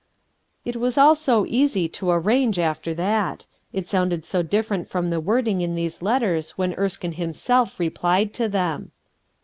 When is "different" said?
4.41-4.89